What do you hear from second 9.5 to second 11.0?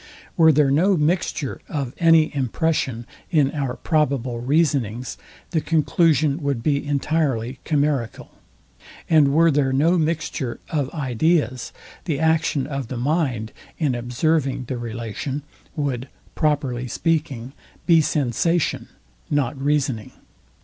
there no mixture of